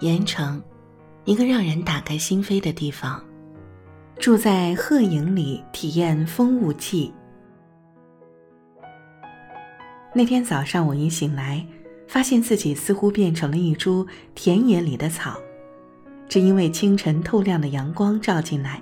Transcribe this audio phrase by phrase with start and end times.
[0.00, 0.62] 盐城，
[1.24, 3.20] 一个让人打开心扉的地方。
[4.16, 7.12] 住在鹤影里，体验风雾季。
[10.14, 11.66] 那天早上，我一醒来，
[12.06, 14.06] 发现自己似乎变成了一株
[14.36, 15.36] 田野里的草。
[16.28, 18.80] 只因为清晨透亮的阳光照进来，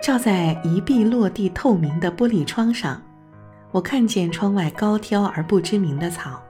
[0.00, 3.02] 照在一壁落地透明的玻璃窗上，
[3.72, 6.42] 我看见窗外高挑而不知名的草，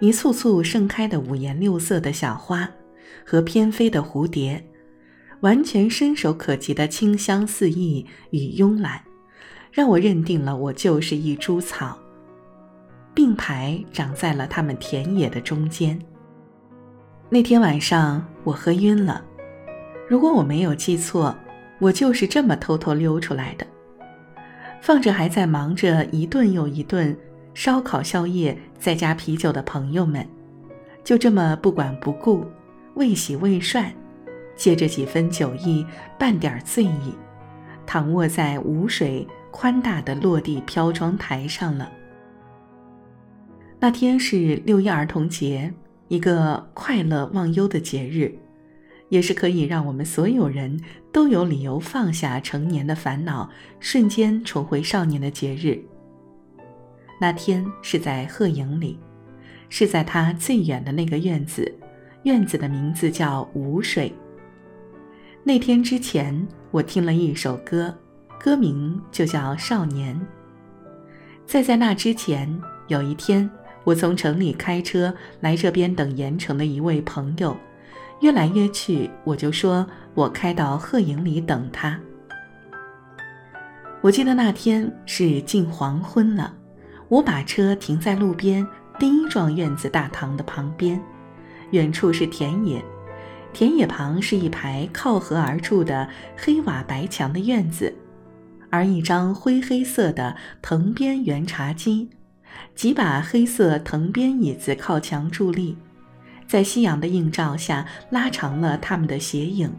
[0.00, 2.68] 一簇簇盛开的五颜六色的小花，
[3.24, 4.64] 和翩飞的蝴蝶，
[5.40, 9.02] 完全伸手可及的清香四溢与慵懒，
[9.70, 11.98] 让我认定了我就是一株草，
[13.14, 15.98] 并排长在了他们田野的中间。
[17.28, 19.24] 那天晚上我喝晕了。
[20.08, 21.34] 如果我没有记错，
[21.78, 23.66] 我就是这么偷偷溜出来的。
[24.80, 27.16] 放着还在忙着一顿又一顿
[27.54, 30.28] 烧烤宵夜，再加啤酒的朋友们，
[31.02, 32.44] 就这么不管不顾，
[32.94, 33.92] 未洗未涮，
[34.56, 35.86] 借着几分酒意，
[36.18, 37.14] 半点醉意，
[37.86, 41.90] 躺卧在无水宽大的落地飘窗台上了。
[43.80, 45.72] 那天是六一儿童节，
[46.08, 48.38] 一个快乐忘忧的节日。
[49.08, 50.80] 也是可以让我们所有人
[51.12, 55.78] 都有理由放下成年的烦恼，瞬间重回少年的节日。
[57.20, 58.98] 那天是在鹤影里，
[59.68, 61.70] 是在他最远的那个院子，
[62.24, 64.12] 院子的名字叫无水。
[65.44, 67.92] 那天之前，我听了一首歌，
[68.38, 70.14] 歌名就叫《少年》。
[71.44, 73.50] 再在那之前，有一天，
[73.84, 77.56] 我从城里开车来这边等盐城的一位朋友。
[78.20, 79.84] 约来约去，我就说
[80.14, 81.98] 我开到鹤营里等他。
[84.00, 86.54] 我记得那天是近黄昏了，
[87.08, 88.64] 我把车停在路边
[88.96, 91.02] 第一幢院子大堂的旁边，
[91.72, 92.82] 远处是田野，
[93.52, 97.94] 田野旁是一排靠河而筑的黑瓦白墙的院子，
[98.70, 102.08] 而一张灰黑色的藤编圆茶几，
[102.74, 105.76] 几把黑色藤编椅子靠墙伫立。
[106.46, 109.72] 在夕阳的映照下，拉长了他们的斜影，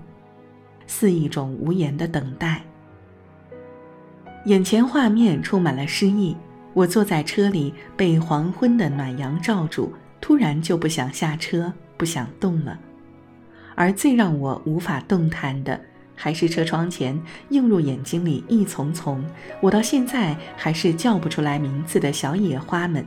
[0.88, 2.64] 似一种无言的等待。
[4.46, 6.36] 眼前画面充满了诗意。
[6.74, 11.72] 我坐在车里，被黄昏的暖阳照住，突然就不想下车，
[12.04, 12.78] 不想动了。
[13.76, 15.80] 而最让我无法动弹的，
[16.18, 19.24] 还是车窗前映入眼睛里一丛丛，
[19.62, 23.06] 我到现在还是叫不出来名字的小野花们，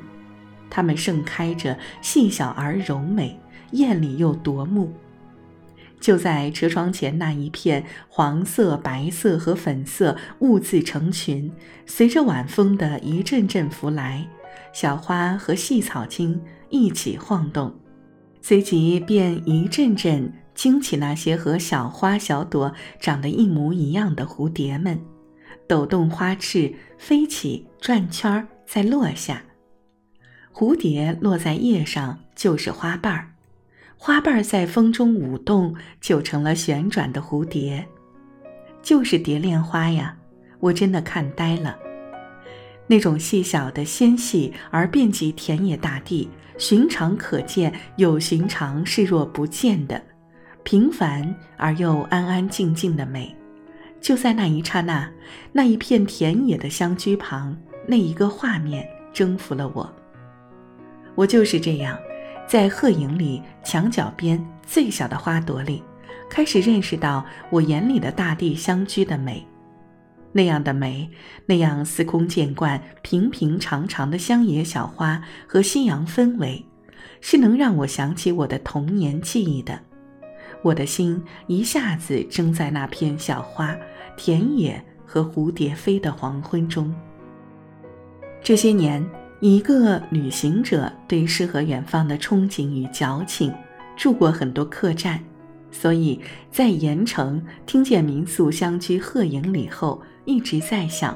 [0.71, 3.39] 它们盛开着，细小而柔美。
[3.73, 4.91] 艳丽又夺目，
[6.01, 11.53] 就在车窗前那一片黄色、白色和粉色兀自成群，
[11.85, 14.27] 随着晚风的一阵阵拂来，
[14.73, 16.41] 小花和细草茎
[16.71, 17.75] 一起晃动，
[18.49, 25.01] 随即便一阵阵惊起那些和小花小朵长得一模一样的蝴蝶们，
[25.67, 29.43] 抖动花翅，飞起，转圈儿，再落下。
[30.55, 33.33] 蝴蝶落在叶上就是花瓣儿。
[33.97, 37.85] 花瓣儿在风中舞动，就成了旋转的蝴蝶，
[38.81, 40.17] 就是蝶恋花呀！
[40.61, 41.77] 我真的看呆了。
[42.87, 50.01] 那种细小的、纤细而遍及田野大地、寻常可见又寻常视若不见的
[50.63, 53.35] 平凡而又安安静静的美，
[54.01, 55.11] 就在那一刹那，
[55.53, 59.93] 那一片田野的乡居旁，那一个画面征服了我。
[61.15, 61.99] 我就是这样。
[62.49, 65.83] 在鹤影里，墙角边最小的花朵里，
[66.31, 69.45] 开始认识到我眼里的大地相居的美，
[70.37, 71.11] 那样的美，
[71.47, 76.65] 那样司空见惯、平平常常的乡野小花和夕阳氛围，
[77.21, 79.81] 是能让我想起我的童年记忆的。
[80.63, 83.77] 我的心一下子蒸在那片小花、
[84.17, 86.95] 田野和蝴蝶飞的黄昏中。
[88.43, 89.05] 这些年。
[89.41, 93.53] 一个旅行者对诗和远方的憧憬与矫情，
[93.95, 95.23] 住过很多客栈，
[95.79, 96.19] 所以
[96.51, 101.15] 在盐城听见民宿相居鹤影里后，一直在想，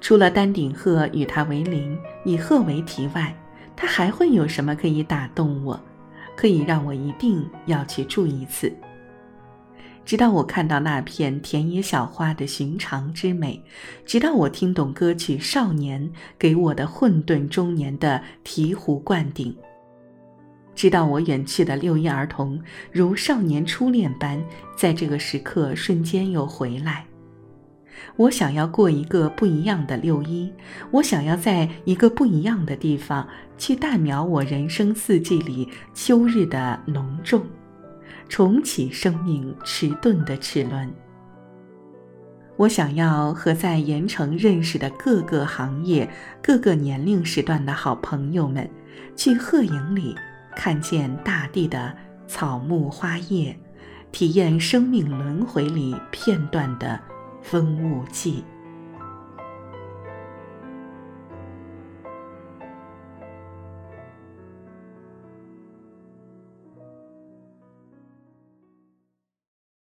[0.00, 3.34] 除了丹顶鹤与它为邻，以鹤为题外，
[3.74, 5.78] 它还会有什么可以打动我，
[6.36, 8.72] 可以让我一定要去住一次。
[10.04, 13.60] 直到我看到那片田野小花的寻常之美，
[14.06, 16.00] 直到我听懂歌曲《少年》
[16.38, 19.54] 给我的混沌中年的醍醐灌顶，
[20.74, 24.42] 直到我远去的六一儿童如少年初恋般，
[24.76, 27.04] 在这个时刻瞬间又回来。
[28.16, 30.50] 我想要过一个不一样的六一，
[30.90, 33.28] 我想要在一个不一样的地方
[33.58, 37.44] 去淡描我人生四季里秋日的浓重。
[38.28, 40.88] 重启生命迟钝的齿轮。
[42.56, 46.08] 我想要和在盐城认识的各个行业、
[46.40, 48.70] 各个年龄时段的好朋友们，
[49.16, 50.14] 去鹤影里
[50.54, 53.58] 看见大地的草木花叶，
[54.12, 57.00] 体验生命轮回里片段的
[57.42, 58.44] 风物记。